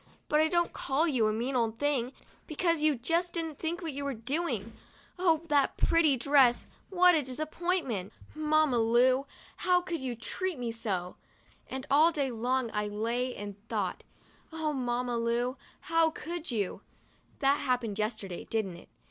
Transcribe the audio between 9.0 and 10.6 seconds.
DOLL Mamma Lu, how could you treat